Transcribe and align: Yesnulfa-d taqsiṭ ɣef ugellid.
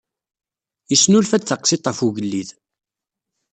Yesnulfa-d 0.91 1.43
taqsiṭ 1.45 1.85
ɣef 1.87 1.99
ugellid. 2.07 2.49